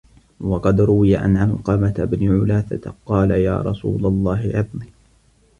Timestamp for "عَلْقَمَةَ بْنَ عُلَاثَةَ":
1.37-2.93